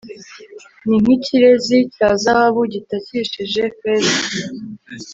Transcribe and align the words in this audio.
ni 0.87 0.95
nk'ikirezi 1.01 1.77
cya 1.95 2.09
zahabu 2.23 2.61
gitakishije 2.73 3.61
feza 3.79 4.15